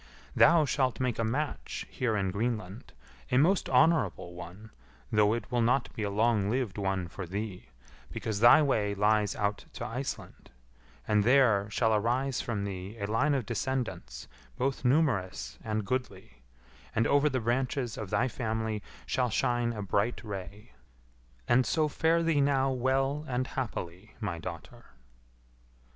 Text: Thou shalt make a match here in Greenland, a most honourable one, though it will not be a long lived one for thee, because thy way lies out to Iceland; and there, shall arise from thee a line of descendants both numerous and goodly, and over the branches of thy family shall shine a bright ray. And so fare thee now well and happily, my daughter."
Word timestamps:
Thou 0.35 0.65
shalt 0.65 0.99
make 0.99 1.19
a 1.19 1.23
match 1.23 1.85
here 1.91 2.17
in 2.17 2.31
Greenland, 2.31 2.91
a 3.31 3.37
most 3.37 3.69
honourable 3.69 4.33
one, 4.33 4.71
though 5.11 5.35
it 5.35 5.51
will 5.51 5.61
not 5.61 5.93
be 5.93 6.01
a 6.01 6.09
long 6.09 6.49
lived 6.49 6.79
one 6.79 7.07
for 7.07 7.27
thee, 7.27 7.67
because 8.11 8.39
thy 8.39 8.63
way 8.63 8.95
lies 8.95 9.35
out 9.35 9.65
to 9.73 9.85
Iceland; 9.85 10.49
and 11.07 11.23
there, 11.23 11.69
shall 11.69 11.93
arise 11.93 12.41
from 12.41 12.63
thee 12.63 12.97
a 12.97 13.05
line 13.05 13.35
of 13.35 13.45
descendants 13.45 14.27
both 14.57 14.83
numerous 14.83 15.59
and 15.63 15.85
goodly, 15.85 16.41
and 16.95 17.05
over 17.05 17.29
the 17.29 17.39
branches 17.39 17.95
of 17.95 18.09
thy 18.09 18.27
family 18.27 18.81
shall 19.05 19.29
shine 19.29 19.71
a 19.71 19.83
bright 19.83 20.23
ray. 20.23 20.71
And 21.47 21.63
so 21.63 21.87
fare 21.87 22.23
thee 22.23 22.41
now 22.41 22.71
well 22.71 23.23
and 23.27 23.45
happily, 23.45 24.15
my 24.19 24.39
daughter." 24.39 24.85